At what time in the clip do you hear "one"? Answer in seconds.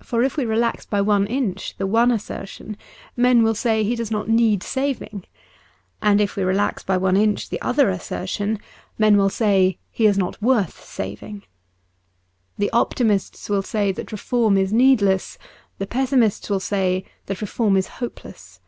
1.00-1.26, 1.88-2.12, 6.96-7.16